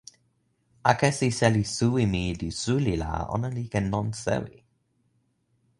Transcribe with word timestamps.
akesi 0.91 1.29
seli 1.39 1.63
suwi 1.75 2.03
mi 2.13 2.23
li 2.39 2.49
suli 2.63 2.93
la 3.03 3.11
ona 3.35 3.49
li 3.55 3.63
ken 3.73 3.85
lon 3.93 4.07
sewi. 4.23 4.57